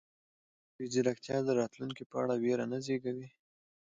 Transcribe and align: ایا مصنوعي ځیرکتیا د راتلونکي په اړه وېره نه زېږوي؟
ایا 0.03 0.07
مصنوعي 0.75 0.87
ځیرکتیا 0.93 1.37
د 1.45 1.49
راتلونکي 1.59 2.03
په 2.09 2.15
اړه 2.21 2.35
وېره 2.43 2.65
نه 2.71 2.77
زېږوي؟ 2.85 3.27